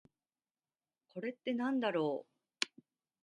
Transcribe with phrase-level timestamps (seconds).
[1.13, 2.71] これってなんだろう？